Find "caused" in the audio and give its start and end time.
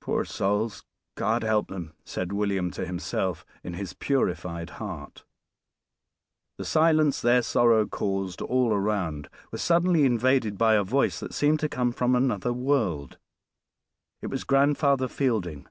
7.84-8.40